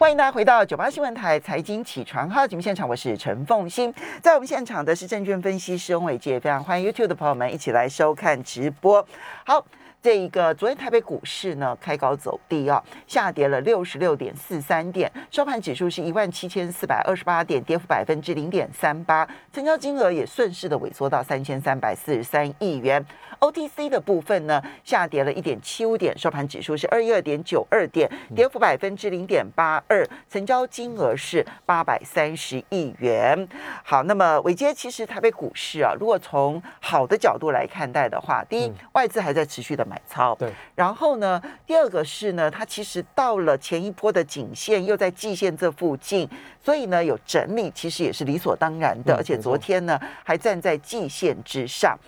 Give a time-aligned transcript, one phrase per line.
[0.00, 3.92] 欢迎大家回到九八新闻台财经起床号节目现场，我是陈凤欣，
[4.22, 9.06] 在我们现场的是证券分析师翁伟杰，非常欢迎 YouTube 的朋友们一起来收看直播。
[9.44, 9.62] 好。
[10.02, 23.04] 这一个昨天台北股市呢开高走低啊，下跌了六十六点四三点，收盘指数是一万七千四百二十八点，跌幅百分之零点三八，成交金额也顺势的萎缩到三千三百四十三亿元。
[23.40, 33.48] OTC 的部分呢下跌了一点七五点，收盘指数是二一二点九二点，跌幅百分之零点八二，成交金额是八百三十亿元。
[33.84, 39.80] 好，那么伟杰，其实台北股市啊，如果从好的角度来看待的话，第一，外资还在持续的。
[39.90, 46.28] 买超对，然后呢，第二个是呢，它其实到了前一波的颈线，又在季线这附近，
[46.62, 49.16] 所以呢有整理，其实也是理所当然的。
[49.16, 51.98] 而且昨天呢还站在季线之上。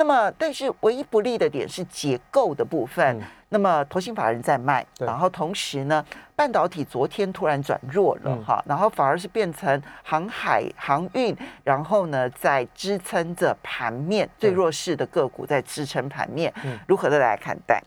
[0.00, 3.20] 那么，但是唯一不利的点是结构的部分。
[3.50, 6.02] 那么，投信法人在卖，然后同时呢，
[6.34, 16.50] 半导体昨天突然转弱了哈，然后反而是变成航海航运，然后呢在支撑着盘面最弱势的个股在支撑盘面，
[16.88, 17.82] 如何的来看待？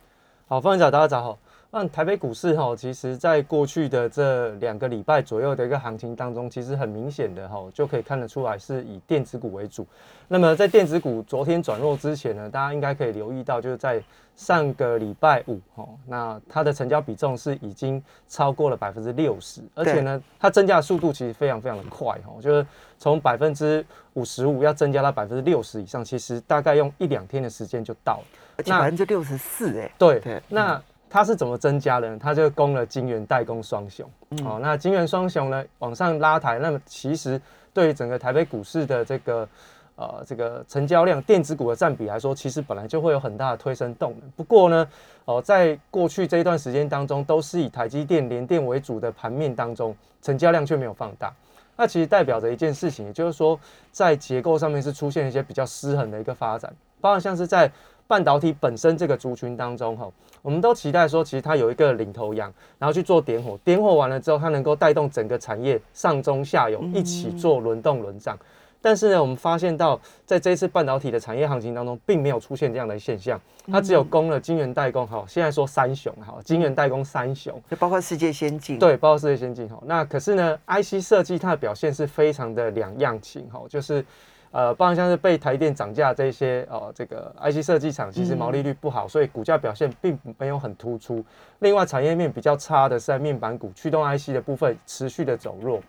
[0.47, 1.39] 好，方长，大家早好。
[1.75, 9.83] 那台北股市哈，其实在过去的这两个礼拜左右的一个行情当中，其实很明显的哈，就可以看得出来是以电子股为主。
[10.27, 13.99] 那么在电子股昨天转弱之前呢，大家应该可以留意到，就是在
[14.35, 22.63] 上个礼拜五哈，那它的成交比重是已经超过了百分之六十，而且呢，它增加的速度其实非常非常的快哈，就是
[22.99, 28.25] 从百分之五十五要增加到百分之六十以上，其实大概用一两天的时间就到了，
[28.57, 30.79] 而且百分之六十四哎，对对，那。
[31.13, 32.17] 它是怎么增加的呢？
[32.19, 34.09] 它就攻了金元代工双雄。
[34.43, 37.39] 哦，那金元双雄呢往上拉抬，那么其实
[37.71, 39.47] 对于整个台北股市的这个
[39.95, 44.27] 呃这个成交量，电子股的占比来说，其实本来就会有很大的推升动能。
[44.31, 44.89] 不过呢，
[45.25, 51.31] 哦，在过去这一段时间当中，都是以台积电、联电为主的盘面当中，成交量却没有放大。
[51.77, 53.59] 那其实代表着一件事情，也就是说，
[53.91, 57.71] 在结构上面是出现一些比较失衡的一个发展，包括像是在。
[58.07, 60.09] 半导体本身这个族群当中，哈，
[60.41, 68.37] 我们都期待说，其实它有一个领头羊，然后去做点火，点火完了之后，它能够带动整个产业上中下游一起做轮动轮涨。
[68.81, 73.39] 但是呢，我们发现到在这次半导体的产业行情当中，并没有出现这样的现象，
[73.71, 79.81] 它只有攻了晶圆代工，哈，现在说三雄，哈，晶圆代工三雄，就包括世界先进，对，包括世界先进，哈。
[79.85, 84.05] 那可是呢，IC 设计它的表现是非常的两样情，哈，就是。
[84.53, 91.25] 呃，包含像是被台电涨价这些哦，这个 IC 设计厂其实毛利率不好，所以股价表现并没有很突出。
[91.57, 95.81] 另外，产业面比较差的是在面板股、驱动 IC 的部分持续的走弱。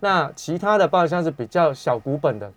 [0.00, 2.52] 那其他的，包括像是比较小股本的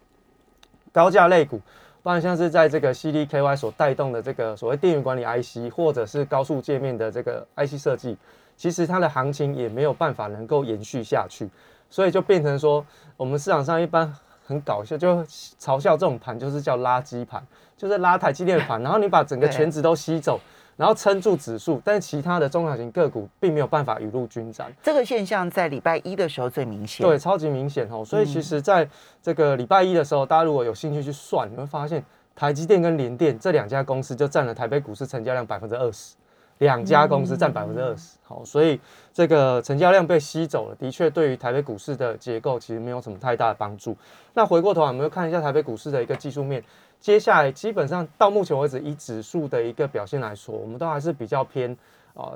[0.91, 1.61] 高价类股，
[2.01, 8.17] 包含像是在这个 CDKY 所带动的这个所谓电源管理 IC，或者是高速界面的这个 IC 设计，
[8.57, 11.47] 其实它的行情也没有办法能够延续下去，
[11.87, 12.83] 所以就变成说，
[13.15, 14.11] 我们市场上一般。
[14.45, 15.23] 很搞笑，就
[15.59, 17.41] 嘲笑这种盘就是叫垃圾盘，
[17.77, 20.39] 就是拉台积电的盘，然后你把整个全值都吸走，
[20.75, 24.71] 然后撑住指数，但是其他的中小型个股并没有办法雨露均沾。
[24.83, 28.03] 这个现象在礼拜一的时候最明显，对，超级明显哦。
[28.03, 28.87] 所以其实在
[29.21, 32.03] 这个礼拜一的时候，大家如果有兴趣去算，你会发现
[32.35, 36.15] 台积电跟联电这两家公司就占了台北股市成交量百分之二十。
[36.61, 38.79] 两家公司占百分之二十，好，所以
[39.11, 43.97] 这个成交量被吸走了，的确对于台北股市的结构其实没有什么太大的帮助。
[44.35, 46.63] 那回过头，我们看一下台北股市的一个技术面，
[46.99, 51.75] 接下来基本上到目前为止，以指数的一个表现来说，我们都还是比较偏
[52.13, 52.33] 啊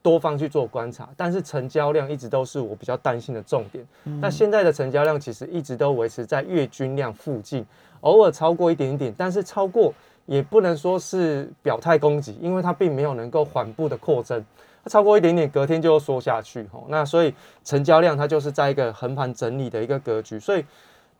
[0.00, 3.86] 多方去做观察，但是成交量一直都是我比较担心的重点。
[4.18, 7.66] 那现在的成交量其实一直都维持在月均量附近，
[8.00, 9.92] 偶尔超过一点点，但是超过。
[10.28, 14.44] 也不能说是表态攻击，因为它并没有能够缓步的扩增，
[14.84, 16.84] 它超过一点点，隔天就要缩下去吼。
[16.90, 17.34] 那所以
[17.64, 20.38] 成交量它就是在一个横盘整理的一个格局。
[20.38, 20.62] 所以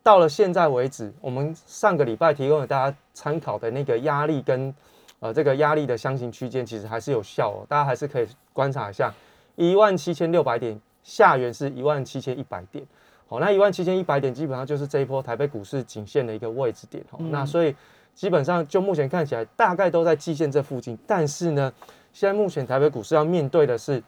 [0.03, 4.75] 到了现在为止，我们上个礼拜提供给大家参考的那个压力跟
[5.21, 7.65] 呃这个压力的箱型区间，其实还是有效哦。
[7.67, 9.11] 大家还是可以观察一下，
[9.57, 12.85] 一万七千六百点下缘是一万七千一百点，
[13.27, 17.19] 好，那一万七千一百点基本上就是这一波台北股市颈线的一个位置点哦。
[17.31, 17.75] 那所以。
[18.19, 20.99] 基本上就目前看起来，大概都在季线这附近。
[21.07, 21.73] 但是呢，
[22.13, 24.03] 现在目前台北股市要面对的是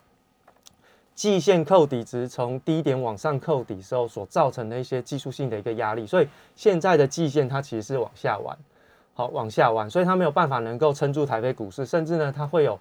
[1.14, 6.04] 季线扣底值从低点往上扣底时候所造成的一些技术性的一个压力。
[6.04, 6.26] 所以
[6.56, 8.58] 现在的季线它其实是往下弯，
[9.14, 12.76] 好往下弯，所以它没有办法能够撑住台北股市，甚至呢它会有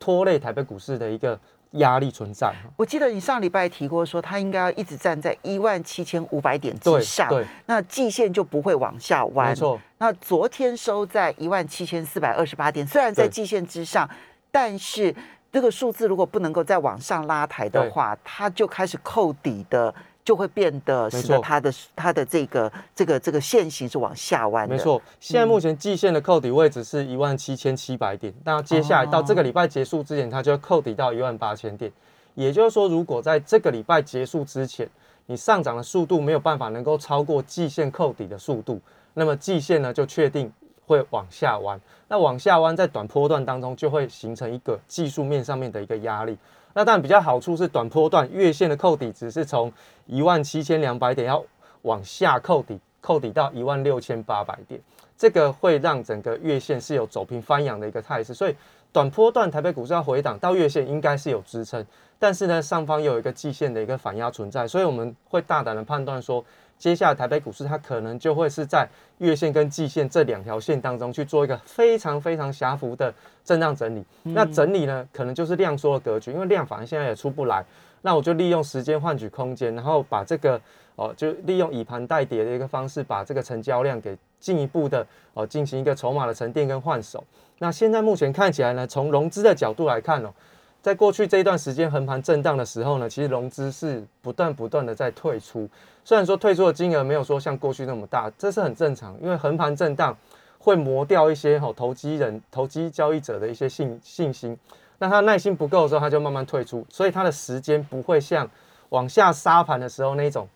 [0.00, 1.38] 拖累台北股市的一个。
[1.72, 2.52] 压力存在。
[2.76, 9.48] 我记得你上礼拜提过，说它应该要一直站在一万七千五百点之上，对，那季线就不会往下弯。
[9.48, 9.80] 没错。
[9.98, 14.08] 那昨天收在一万七千四百二十八点，虽然在季线之上，
[14.50, 15.14] 但是
[15.50, 19.94] 这个数字如果不能够再往上拉抬的话，它就开始扣底的。
[20.24, 24.74] 就会变得使得它的它的这个这个这个线型是往下弯的。
[24.74, 31.90] 没错，现在目前季线的扣底位置是一万七千七百点，那接下来到这个礼拜结束之前，它就要扣底到一万八千点。
[32.34, 34.88] 也就是说，如果在这个礼拜结束之前，
[35.26, 38.80] 你上涨的速度没有办法能够超过季线扣底的速度，
[39.14, 40.50] 那么季线呢就确定
[40.86, 41.78] 会往下弯。
[42.08, 46.38] 那往下弯在短波段当中就会形成一个技术面上面的一个压力。
[46.74, 49.72] 那当然比较好处是短波段月线的扣底值是从
[50.06, 51.44] 一万七千两百点要
[51.82, 54.80] 往下扣底，扣底到一万六千八百点，
[55.16, 58.56] 这个会让整个月线是有走平翻扬的一个态势，所以
[58.92, 61.84] 短波段台北股市要回档到月线应该是有支撑，
[62.18, 66.44] 但是呢上方又有一个季线的一个反压存在，所以我们会大胆的判断说。
[66.82, 68.88] 接下来台北股市它可能就会是在
[69.18, 73.14] 月线跟季线这两条线当中去做一个非常非常狭幅的
[73.44, 74.04] 震荡整理。
[74.24, 77.64] 那整理呢，可能就是量缩的格局，因为量反而现在也出不来。
[78.00, 80.60] 那我就利用时间换取空间，然后把这个
[80.96, 87.22] 哦，就利用以盘代跌的一个方式，把这个成交量给进一步的哦进行一个筹码的沉淀跟换手。
[87.60, 90.34] 那现在目前看起来呢，从融资的角度来看哦。
[90.80, 95.68] 在过去这一段时间横盘震荡的时候呢，其实融资是不断不断的在退出。
[96.04, 100.16] 虽然说退出的金额没有说像过去那么大，这是很正常，因为横盘震荡
[100.58, 104.56] 会磨掉一些哈投机人、投机交易者的一些信信心。
[104.98, 108.48] 那他耐心不够的时候，他就慢慢退出，所以他的时间不会像
[108.90, 110.48] 往下杀盘的时候那种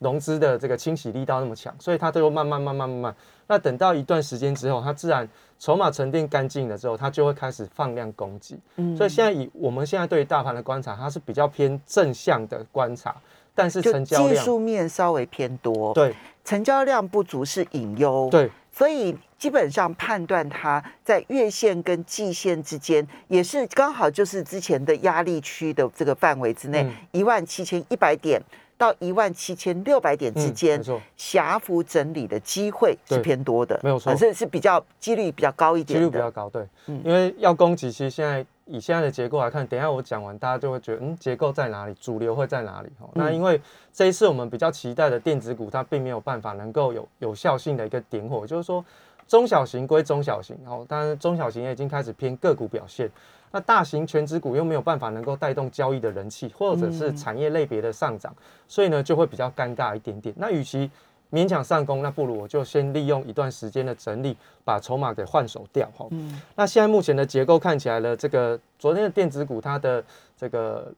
[0.00, 3.14] 融资的这个清洗力道那么强，所以他都会慢慢慢慢慢慢。
[3.46, 8.58] 那等到一段时间之后，它自然筹码沉淀干净了之后，它就会开始放量攻击。
[8.76, 13.14] 嗯，所以现在以我们现在对于大盘的观察，它是比较偏正向的观察，
[13.54, 15.92] 但是成交量技术面稍微偏多。
[15.94, 16.14] 对，
[16.44, 18.28] 成交量不足是隐忧。
[18.30, 28.42] 对，所以基本上判断它在月线跟季线之间，也是刚好就是之前的压力区的这个范围之内，一万七千一百点。
[28.76, 30.82] 到一万七千六百点之间，
[31.16, 42.88] 狭幅整理的机会是偏多的，没有错，是是比较几率比较高一点，几率比较高，对，因为要攻击，其实现在以现在的结构来看，等下我讲完，大家就会觉得，嗯，结构在哪里，主流会在哪里？
[42.98, 43.60] 哈，那因为
[43.92, 48.84] 这一次我们比较期待的电子股，它并没有办法能够有有效性的一个点火，就是说
[49.28, 53.10] 中小型归中小型，哦，当然中小型也已经开始偏个股表现。
[53.50, 58.34] 那大型全指股又没有办法能够带动交易的人气，或者是产业类别的上涨，
[58.66, 60.34] 所以呢就会比较尴尬一点点。
[60.36, 60.90] 那与其
[61.34, 66.06] 勉强上攻，那不如我就先利用一段时间的整理，把筹码给换手掉哈。
[66.10, 66.40] 嗯。
[66.54, 70.04] 那现在目前的结构看起来呢，这个昨天的电子股它的
[70.36, 70.92] 这个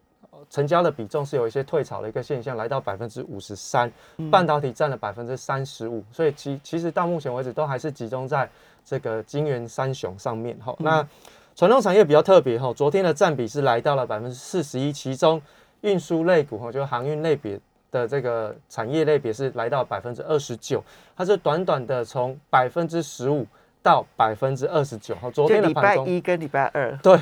[0.50, 3.90] 成交的比重是有一些退潮的一个现象，来到百分之五十三，
[4.30, 8.46] 半导体占了百分之三十五，所以其其实到目前为止都还是集中在
[8.84, 10.76] 这个金元三雄上面哈。
[10.78, 11.08] 那
[11.54, 15.40] 传统产业比较特别哈，昨天的占比是来到了百分之四十一，其中
[15.80, 17.58] 运输类股哈，就是航运类别
[17.90, 20.82] 的这个产业类别是来到百分之二十九，
[21.16, 23.46] 它是短短的从百分之十五
[23.82, 25.14] 到百分之二十九。
[25.16, 27.18] 好，昨天的盘中一跟礼拜二， 对，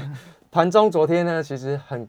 [0.51, 2.09] 盘中昨天呢其实很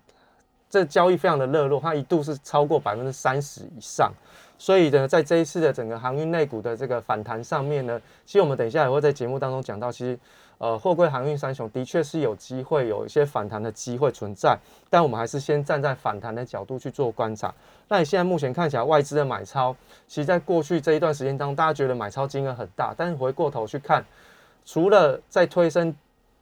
[0.69, 4.11] 这交易非常的热络，它一度是超过百分之三十以上。
[4.57, 10.17] 所以呢，在这一次的整个航运类股的这个反弹上面呢，其实我们等一下也会在节目当中讲到，其实
[10.57, 14.57] 呃，货柜航运三雄的确是有机会有一些反弹的机会存在，
[14.89, 17.53] 但我们还是先站在反弹的角度去做观察。
[17.87, 19.75] 那你现在目前看起来外资的买超，
[20.07, 24.03] 其实在过去这一段时间当中，大家觉得买超金额很大，但是回过头去看，
[24.65, 25.93] 除了在推升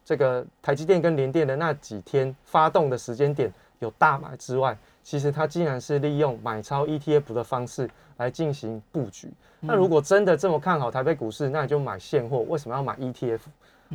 [0.06, 9.30] 这个台积电跟联电的那几天发动的时间点有大买之外，其实它竟然是利用买超 ETF 的方式来进行布局。
[9.60, 12.40] 那如果真的这么看好台北股市，那你就买现货。
[12.48, 13.40] 为什么要买 ETF？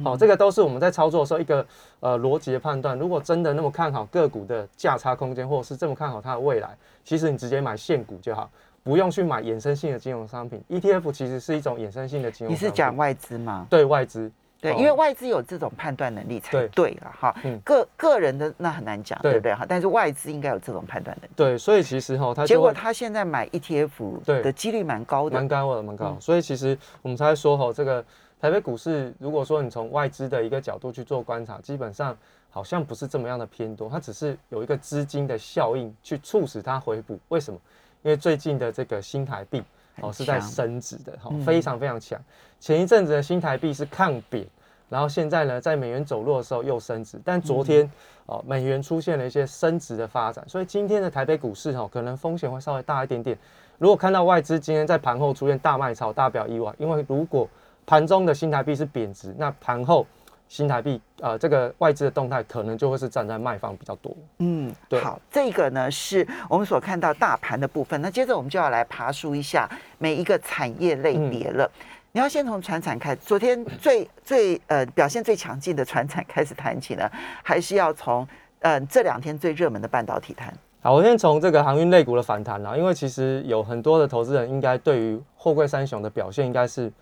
[0.04, 1.66] 好，这个都是我们在操作的时候一个
[2.00, 2.98] 呃逻辑的判断。
[2.98, 6.70] 如果真的那么看好个股的价差空间，或者是这么看好它的未来，
[7.04, 8.50] 其实你直接买现股就好，
[8.82, 10.62] 不用去买衍生性的金融商品。
[10.68, 12.52] ETF 其实是一种衍生性的金融。
[12.52, 13.66] 你是讲外资吗？
[13.68, 14.30] 对外资。
[14.60, 17.32] 对，因为外资有这种判断能力才对了哈。
[17.64, 19.64] 个个人的那很难讲，对不对哈？
[19.68, 21.32] 但是外资应该有这种判断能力。
[21.36, 26.16] 对，所以其实哈，他结果他现在买 ETF 的几率蛮高的，蛮高的，蛮高。
[26.18, 28.04] 所以其实我们才说哈，这个
[28.40, 32.16] 台北股市，如果说你从外资的一个角度去做观察，基本上
[32.50, 37.18] 好像不是这么样的偏多，它只是有一个资金的效应去促使它回补。
[37.28, 37.58] 为什么？
[38.02, 39.62] 因为最近的这个新台币。
[40.00, 42.16] 哦，是在升值的，哈，非常非常强。
[42.60, 44.46] 前一阵子的新台币是抗贬，
[44.88, 47.18] 然后现在呢，在美元走弱的时候又升值。
[47.24, 47.90] 但昨天
[48.26, 53.36] 哦，美元出现了一些升值的发展，所以今天的台北股市哈，可能风险会稍微大一点点。
[53.76, 57.48] 如果看到外资今天在盘后出现大卖超，大表意外，因为如果
[57.88, 60.06] 盘中的新台币是贬值，那盘后
[60.46, 64.14] 新台币呃这个外资的动态可能就会是站在卖方比较多。
[64.40, 67.98] 嗯，对好，这个呢是我们所看到大盘的部分。
[68.02, 69.66] 那接着我们就要来爬梳一下
[69.96, 71.66] 每一个产业类别了。
[72.12, 77.10] 你要先从船产开，昨天最最呃表现最强劲的船产开始谈起呢，
[77.42, 78.28] 还是要从
[78.60, 80.52] 呃这两天最热门的半导体谈？
[80.82, 86.92] 好，我先从这个航运类股的反弹啦，因为其实有很多的投资人应该对于货柜三雄的表现应该是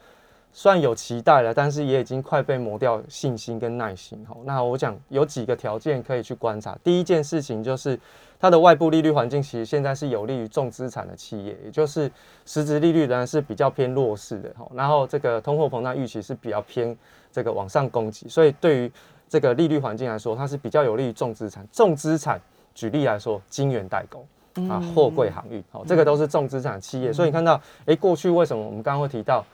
[0.59, 4.25] 虽然有期待了，但是也已经快被磨掉信心跟耐心。
[4.27, 6.75] 好，那我讲有几个条件可以去观察。
[6.83, 8.01] 第一件事情就是
[8.41, 12.11] 它的外部利率环境其实现在是有利于重资产的企业，也就是
[12.47, 14.51] 实质利率仍然是比较偏弱势的。
[14.57, 16.97] 好，然后这个通货膨胀预期是比较偏
[17.31, 18.91] 这个往上攻击，所以对于
[19.29, 21.69] 这个利率环境来说，它是比较有利于重资产。
[21.71, 22.41] 重资产
[22.75, 24.27] 举例来说，金元代工。
[24.71, 29.45] 啊，货柜航运，好，这个都是重资产企业，所以你看到，哎，过去为什么我们刚刚会提到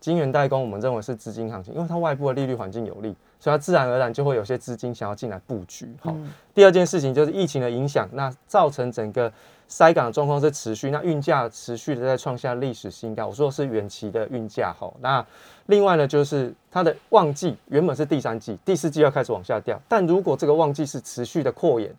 [0.00, 5.88] 晶圆代工，我们认为是资金行情，因为它外部的利率环境有利，所以它自然而然就会有些资金想要进来布局。
[6.00, 6.14] 好，
[6.54, 9.32] 第二件事情就是疫情的影响，那造成整个
[9.68, 13.26] 塞港的状况是持续，那运价持续的在创下历史新高。
[13.26, 15.24] 我说的是远期的运价，好，那
[15.66, 21.90] 另外呢，就是它的旺季原本是第三季，第四季要开始往下掉，但如果这个旺季是持续的扩延，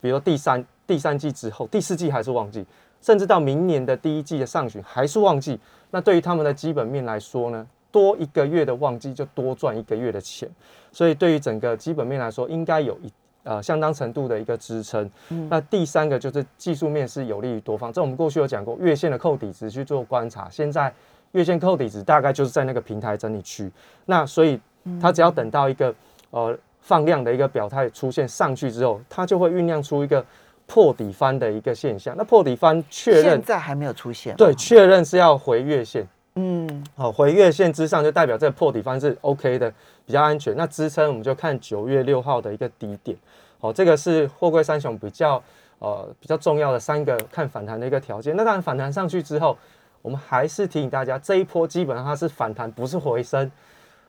[0.00, 0.64] 比如说第三。
[0.86, 2.64] 第三季之后，第四季还是旺季，
[3.00, 5.58] 甚至到明年的第一季的上旬还是旺季。
[5.90, 10.48] 那对于他们的基本面来说呢，多一个月的旺季就多赚一个月的钱。
[10.92, 13.12] 所以对于整个基本面来说，应该有一
[13.44, 15.10] 呃相当程度的一个支撑。
[15.48, 17.92] 那第三个就是技术面是有利于多方。
[17.92, 20.48] 这我们过去有讲过，月线的扣底值去做观察。
[20.50, 20.92] 现在
[21.32, 23.70] 月线扣底值大概就是在那个平台整理区。
[24.06, 24.60] 那所以
[25.00, 25.94] 它只要等到一个
[26.30, 30.24] 呃放量的一个表态出现上去之后，它就会酝酿出一个。
[30.66, 36.06] 破底翻的一个现象，那破底翻确认现在还没有出现，对，确认是要回月线，
[36.36, 39.70] 嗯，好，回月线之上就代表这个破底翻是 OK 的，
[40.06, 40.56] 比较安全。
[40.56, 43.16] 那支撑我们就看九月六号的一个低点，
[43.60, 45.40] 好，这个是货柜三雄比较
[45.80, 48.34] 呃比较重要的三个看反弹的一个条件。
[48.34, 49.56] 那当然反弹上去之后，
[50.00, 53.48] 我们还是提醒大家，这一波基本上它是反弹，不是回升。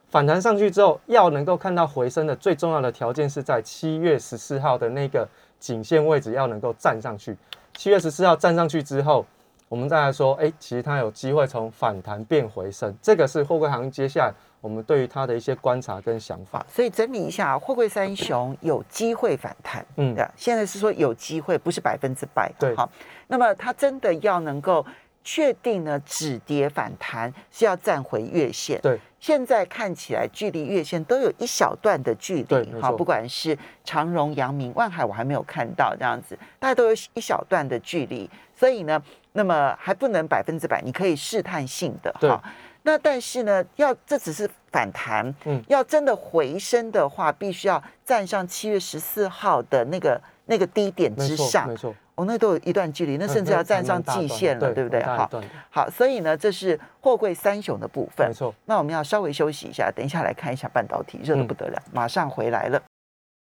[0.08, 5.28] 反弹上去之后，要能够看到回升的最重要的条件是在七月十四号的那个。
[5.60, 7.36] 颈线位置要能够站上去，
[7.76, 9.26] 七月十四号站上去之后，
[9.68, 16.66] 我们再来说，哎，其实它有机会从反弹变回升，这个是货柜行接下来我们对于它的一些观察跟想法。
[16.70, 22.90] 所以整理一下，货柜三雄有机会反弹，嗯，现在是说有机会，不是百分之百，对，好。
[23.28, 24.86] 那么它真的要能够
[25.24, 29.00] 确定呢，止跌反弹是要站回月线，对。
[29.26, 39.02] 现在看起来，距离月线都有一小段的距离，好，不管是长荣、阳明、万海，我还没有看到这样子，大家都有一小段的距离，所以呢，
[39.32, 42.40] 那么还不能百分之百，你可以试探性的，哈。
[42.84, 51.96] 那但是呢，要这只是反弹，嗯，要真的回升的话，必须要站上七月十四号的那个那个低点之上，没错。
[52.16, 55.04] 哦，那都有一段距离，那甚至要站上季线了，对不对？
[55.04, 55.30] 好，
[55.70, 58.28] 好，所以呢，这是货柜三雄的部分。
[58.28, 58.54] 没错。
[58.66, 62.82] 那我们要稍微休息一下，等一下来看一下半导体，热的不得了，马上回来了。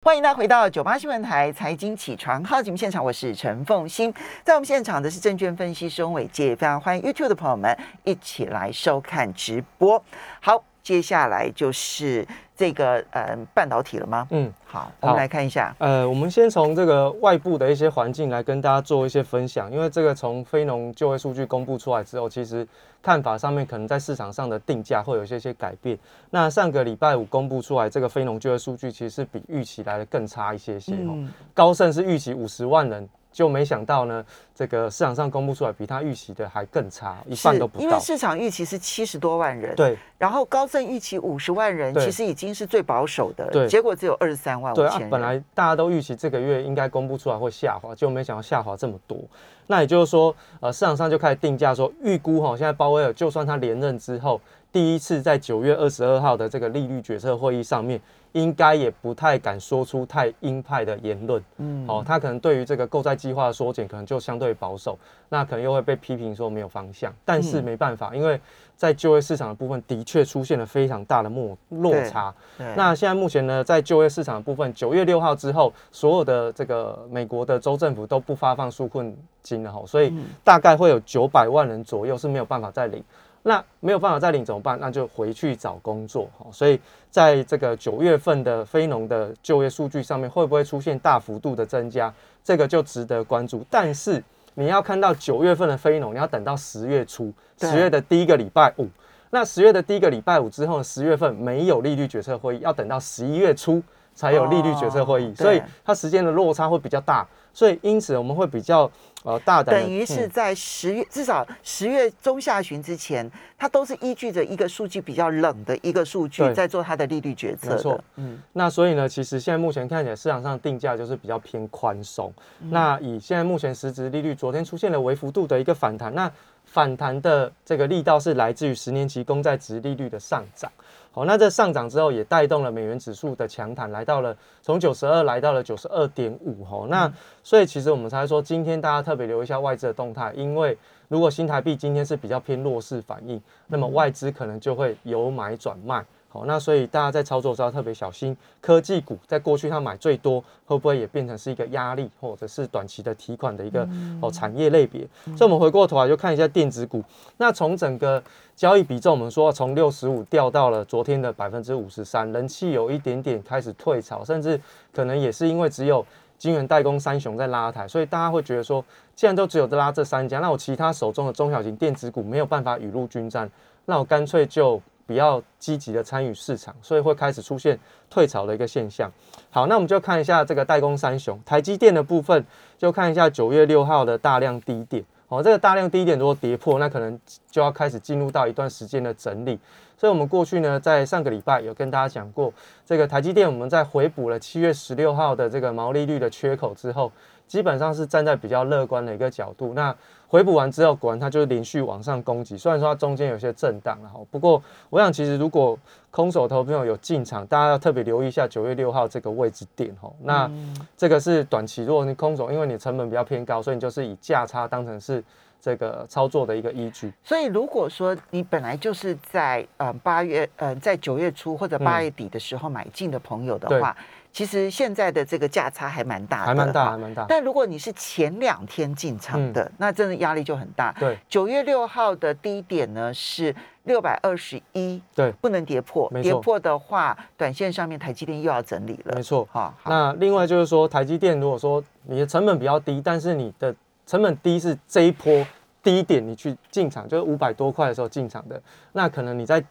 [0.05, 4.12] 欢迎大家回到九八新闻台财经起床号节目现场，我是陈凤欣，
[4.45, 10.03] 在我们现场的是证券分析师翁伟杰，非常欢迎 YouTube 的朋友们一起来收看直播。
[10.41, 10.65] 好。
[10.88, 12.26] 接下来就是
[12.57, 14.26] 这个呃半导体了吗？
[14.30, 15.76] 嗯，好，我们来看一下。
[15.76, 22.66] 呃，我们先从这个外部的一些环境来跟大家做一些分享，因为这个从非农就业数据公布出来之后，其实
[23.02, 25.99] 看法上面可能在市场上的定价会有一些些改变。
[26.30, 31.23] 那上个礼拜五公布出来这个非农就业数据，其实是比预期来的更差一些些哦。
[31.52, 33.07] 高盛是预期五十万人。
[33.30, 37.85] 就没想到呢，这个市场上公布出来比他预期的还更差，一半都不到。
[37.85, 39.97] 因为市场预期是七十多万人，对。
[40.16, 43.68] 然后高盛预期五十万人，其实已经是最保守的，对。
[43.68, 45.11] 结果只有二十三万五千人。
[45.11, 49.18] 本来大家都预期这个月应该公布出来会下滑，就没想到下滑这么多。
[49.66, 54.40] 那也就是说，呃，市场上就开始定价说，预估哈，现在鲍威尔就算他连任之后，
[54.73, 58.00] 第一次在九月二十二号的这个利率决策会议上面。
[58.32, 67.12] 应该也不太敢说出太鹰派的言论，嗯，哦，他可能对于这个购债计划的缩减，可能就相对保守，那可能又会被批评说没有方向。
[67.25, 68.40] 但是没办法，因为
[68.76, 72.32] 在就业市场的部分的确出现了非常大的落落差。
[72.76, 80.12] 那现在目前呢，在就业市场的部分，九月六号之后，所有的这个美国的州政府都不发放纾困金了哈，所以
[80.44, 83.02] 大概会有九百万人左右是没有办法再领。
[83.49, 84.78] 那没有办法再领怎么办？
[84.78, 86.47] 那就回去找工作哈。
[86.52, 86.78] 所以
[87.11, 92.12] 在这个九月份的非农的就业数据上面，会不会出现大幅度的增加？
[92.45, 93.64] 这个就值得关注。
[93.71, 98.87] 但是你要看到九月份的非农，你要等到十月初，十月的第一个礼拜五，
[99.31, 103.83] 那十月的第一个礼拜五之后，十月份没有利率决策会议，要等到十一月初
[104.14, 107.26] 才有利率决策会议，所以它时间的落差会比较大。
[107.59, 108.88] 所以因此我们会比较
[109.25, 117.75] 呃大胆，等于是在十月至少十月中下旬之前，它都是依据着一个数据比较冷的一个数据在做它的利率决策。
[117.75, 122.33] 没错，嗯，那所以呢，其实现在目前看起来市场上定价就是比较偏宽松。
[122.61, 126.31] 那以现在目前实质利率昨天出现了微幅度的一个反弹，那
[126.65, 130.71] 反弹的这个力道是来自于十年期公债值利率的上涨。
[131.11, 136.65] 好，那这上涨之后也带动了美元指数的强弹，来到了从九十二来到了九十二点五。
[136.65, 137.12] 哈，那
[137.43, 140.77] 所以其实我们才说今天大家特别留意一下外资的动态，因为
[141.09, 146.05] 如果新台币今天是比较偏弱势反应，那么外资可能就会由买转卖。
[146.30, 153.88] 好，那所以大家在操作时候特别小心，科技股在过去它买最多，会不会也变成是一个压力，或者是短期的提款的一个
[154.20, 155.08] 哦产业类别？
[155.35, 157.02] 所以我们回过头来就看一下电子股。
[157.38, 158.23] 那从整个
[158.54, 164.61] 交易比重，我们说从六十五掉到了昨天的百分之五十三，人气有一点点开始退潮，甚至
[164.92, 166.04] 可能也是因为只有
[166.37, 168.85] 金源代工三雄在拉抬，所以大家会觉得说，
[169.16, 173.50] 既然都只有拉这三家，那我其他手中的中小型电子股没有办法雨露均沾，
[173.87, 174.78] 那我干脆就。
[175.09, 177.77] 比较积极的参与市场，所以会开始出现
[178.11, 179.11] 退潮的一个现象。
[179.49, 182.45] 好，那我们就看一下这个代工三雄，台积电的部分，
[182.77, 185.03] 就看一下九月六号的大量低点。
[185.29, 187.19] 哦，这个大量低点如果跌破，那可能
[187.50, 189.59] 就要开始进入到一段时间的整理。
[189.97, 192.53] 所以，我们过去呢，在上个礼拜有跟大家讲过，
[192.85, 197.11] 这个台积电我们在回补了七月十六号的这个毛利率的缺口之后。
[197.49, 199.97] 基本上是站在比较乐观的一个角度，那
[200.28, 202.56] 回补完之后，果然它就是连续往上攻击。
[202.56, 205.76] 虽然说它中间有些震荡然后，不过我想其实如果
[206.11, 210.12] 空手投朋友有进场，大家要特别留意一下九月六号这个位置点哦。
[210.23, 210.50] 那
[210.97, 215.25] 这个是短期，如果你空手，因为你成本比较偏高，所以你就是以价差当成是
[215.61, 217.12] 这个操作的一个依据。
[217.23, 223.97] 所以如果说你本来就是在呃八月呃在九月初或者八月底的时候买进的朋友的话。
[224.31, 227.25] 其实现在的这个价差还蛮大的，还蛮大，还蛮大。
[227.27, 230.95] 但如果你是前两天进场的，那真的压力就很大。
[231.00, 233.53] 对，九月六号的低点呢是
[233.85, 236.09] 六百二十一，对，不能跌破。
[236.23, 239.14] 跌破的话，短线上面台积电又要整理了。
[239.16, 239.75] 没错，好。
[239.87, 243.75] 那另外就是说，台积电如果说你的成本比较低，但是你的
[244.09, 245.47] 成本低是这一波
[245.85, 248.61] 低点你去进场，就是五百多块的时候进场的，
[248.94, 249.62] 那可能你在。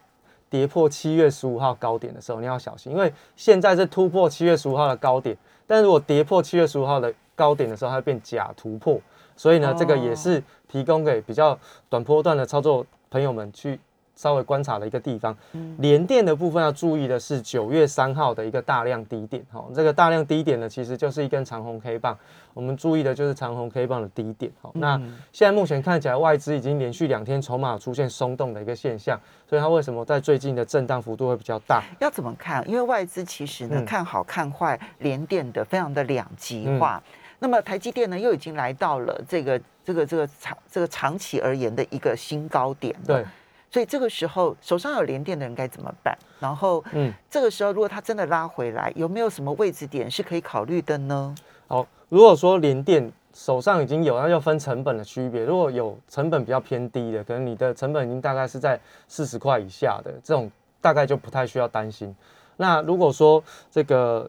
[0.50, 8.98] 跌破七月十五号高点的时候，你要小心，因为现在是突破七月十五号的高点，但如果跌破七月十五号的高点的时候，它会变假突破，
[9.36, 11.58] 所以呢，这个也是提供给比较
[11.90, 13.78] 短波段的操作朋友们去。
[14.18, 15.34] 稍微观察的一个地方，
[15.78, 22.18] 连电的部分要注意的是九月三号的一个大量低点，哈，这个大量低点呢，其实就是一根长红 K 棒，
[22.52, 25.00] 我们注意的就是长红 K 棒的低点，好，那
[25.30, 29.16] 现在目前看起来外资已经连续两天筹码出现松动的一个现象，
[29.48, 31.84] 所以它为什么在最近的震荡幅度会比较大？
[32.00, 32.68] 要怎么看？
[32.68, 37.00] 因为外资其实呢看好看坏连电的非常的两极化，
[37.38, 43.24] 那么台积电呢又已经来到了这个这个这个长这个长期而言的一个新高点，对。
[43.70, 46.16] 所以这个时候手上有连电的人该怎么办？
[46.40, 51.34] 然后，嗯，这个时候如果他真的拉回来，有没有什么位置点是可以考虑的呢？
[51.66, 55.44] 好，如果说连电手上已经有，那就分成本的区别。
[55.44, 60.50] 如果有成本比较偏低的，可能你的成本已经大概是在四十块以下的这种，
[60.80, 62.14] 大概就不太需要担心。
[62.56, 64.28] 那如果说这个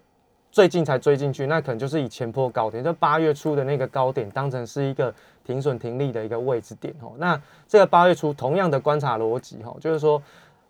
[0.51, 5.13] 最近才追进去，那可能就是以前坡高点，就八月初的那个高点当成是一个。
[5.49, 10.21] 停损停利的一个位置点哦，那这个八月初同样的观察逻辑哈，就是说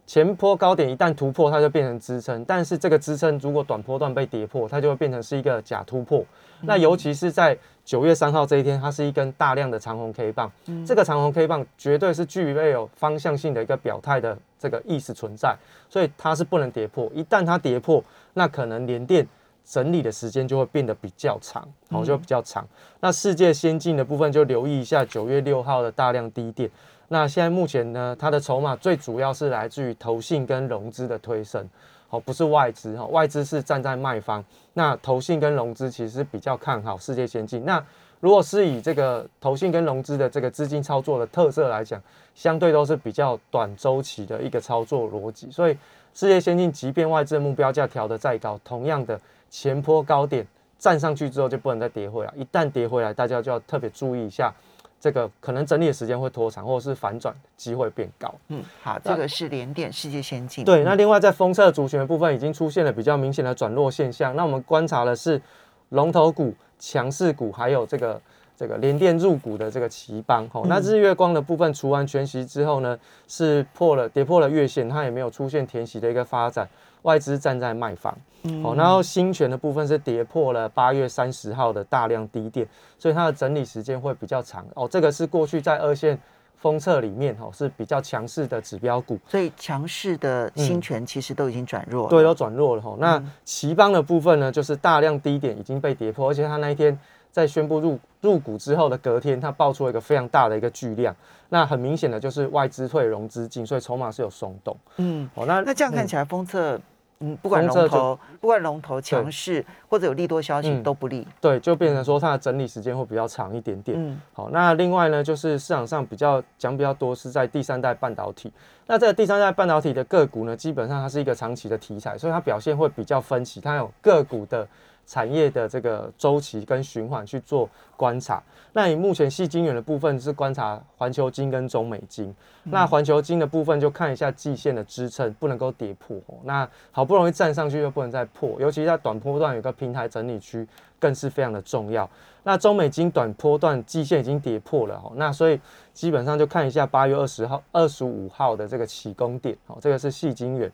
[0.07, 6.23] 前坡高点一旦突破，它就变成支撑，但是这个支撑如果短波段被跌破，它就会变成是一个假突破。
[6.61, 10.49] 那尤其是在九月三号这一天，它是一根大量的长红 K 棒，
[10.87, 15.53] 这个长红 K 棒绝对是具备有方向性的一个表态的这个意思存在，
[15.89, 17.11] 所以它是不能跌破。
[17.13, 18.01] 一旦它跌破，
[18.33, 19.27] 那可能连电。
[19.69, 22.67] 整理的时间就会变得比较长，好，就比较长。
[23.01, 26.67] 那世界先进的部分就留意一下九月六号的大量低点。
[27.10, 31.63] 那现在目前呢，它的筹码最主要是来自于投信跟融资的推升，
[32.08, 34.43] 好，不是外资哈，外资是站在卖方。
[34.73, 37.63] 那投信跟融资其实比较看好世界先进。
[37.63, 37.84] 那
[38.19, 42.01] 如果是以这个投信跟融资的这个资金操作的特色来讲，
[42.34, 45.51] 相对都是比较短周期的一个操作逻辑。
[45.51, 45.77] 所以
[46.15, 49.19] 世界先进即便外资的目标价调得再高，同样的。
[49.49, 50.45] 前坡高点
[50.77, 54.53] 站上去之后就不能再跌回来，一旦跌回来，大家就要特别注意一下，
[54.99, 58.33] 这个可能整理的时间会拖长，或者是反转机会变高。
[58.47, 60.63] 嗯，好，这个是连点世界先进。
[60.63, 65.41] 对，那另外在封测族群的部分已经出现了比较明显的转弱现象，那我们观察的是
[65.89, 68.21] 龙头股、强势股，还有这个
[68.60, 76.67] 这个联电入股的这个奇邦，吼，那日月光的部分除完全息之后呢，是破了跌破了月线，它也没有出现填息的一个发展，
[77.04, 78.13] 外资站在卖方，
[78.62, 82.67] 好，然后新权的部分是跌破了八月三十号的大量低点，
[82.98, 86.19] 所以它的整理时间会比较长，哦，这个是过去在二线。
[86.62, 92.98] 封测里面哈是比较强势的指标股，所以强势的新权其实都已经转弱了，对，都转弱了哈。
[93.00, 97.00] 那奇邦的部分呢，就是大量低点已经被跌破，而且它那一天
[97.39, 101.15] 在宣布入入股之后的隔天，它爆出了一个非常大的一个巨量，
[101.47, 104.75] 那很明显的就是外资退融资进，所以筹码是有松动。
[104.97, 106.80] 嗯，哦，那那这样看起来封测。
[107.21, 113.97] 嗯，不管龙头，不管龙头强势或者有利多消息都不利，对，就变成说它的整理时间会比较长一点点。
[113.99, 118.49] 嗯，好，那另外呢，就是市场上比较讲比较多是在第三代半导体。
[118.88, 124.65] 那这个第三代半导体的个股呢，基本上它是一个长期的题材，所以它表现会比较分歧，它有个股的。
[125.10, 127.67] 产业的这个周期跟循环去做
[127.98, 128.41] 观察。
[128.74, 132.34] 那你目前细晶圆的部分是观察环球金跟中美金。
[132.65, 136.15] 那环球金的部分就看一下季线的支撑不能够跌破。
[136.43, 140.67] 那好不容易站上去又不能再破，尤其在短波段有个平台整理区
[141.00, 142.08] 更是非常的重要。
[142.43, 145.02] 那中美金短波段季线已经跌破了。
[145.15, 145.60] 那所以
[145.91, 149.58] 基本上就看一下八月二十号、二十五号的这个起攻点。
[149.65, 150.72] 哦，这个是细晶圆。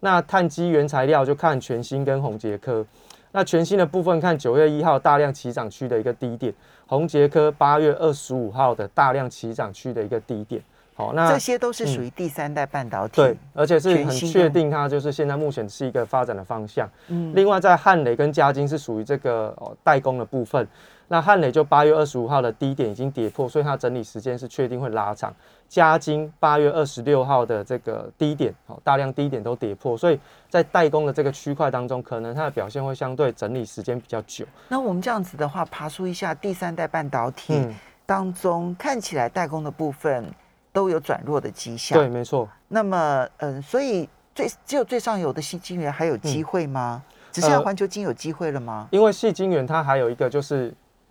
[0.00, 2.84] 那碳基原材料就看全新跟宏杰科。
[3.32, 6.52] 那全新的部分看九月一号大量起涨区的一个低点，
[6.86, 10.62] 宏杰科八月二十五号的大量起涨区的一个低点。
[10.94, 16.90] 好，那这些都是属于第三代半导体，对，而且是很确定它就是现在目前是一个发展的方向。
[17.06, 20.66] 嗯，另外在汉磊跟嘉金是属于这个哦代工的部分。
[21.10, 25.34] 那汉磊就八月二十五号的低点已经跌破，所以它整理时间是确定会拉长。
[25.66, 34.44] 嘉金八月二十六号的这个低点，好，大量低点都跌破，所以在代工的这个区块当中，可能它的表现会相对整理时间比较久。
[34.68, 37.66] 那我们这样子的话，爬出一下第三代半导体
[38.04, 40.30] 当中，看起来代工的部分
[40.74, 41.98] 都有转弱的迹象。
[41.98, 42.46] 对，没错。
[42.68, 47.02] 那么，嗯，所以最只有最上游的细晶圆还有机会吗？
[47.32, 48.88] 只剩下环球金有机会了吗？
[48.90, 50.70] 因为细晶圆它还有一个就是。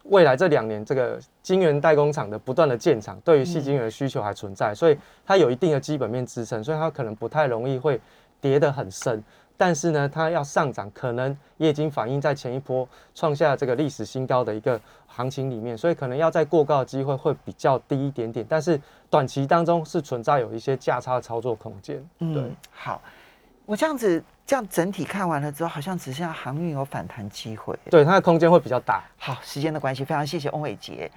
[0.09, 7.99] 未来这两年，这个晶圆代工厂的不断的建厂，对于细晶圆的需求还存在，所以它有一定的基本面支撑，所以它可能不太容易会
[8.39, 9.23] 跌得很深。
[9.59, 18.45] 但是呢，它要上涨，可能也已经反映在前一波创下这个历史新高的一个行情里面，所以可能要在过高的机会会比较低一点点。
[18.47, 22.07] 但是短期当中是存在有一些价差的操作空间。
[22.19, 23.01] 嗯，对，好，
[23.67, 24.23] 我这样子。
[24.47, 29.03] 这样整体看完了之后，好像只剩下航运有反弹机会，对它的空间会比较大。
[29.17, 31.11] 好，时间的关系，非常谢谢翁伟杰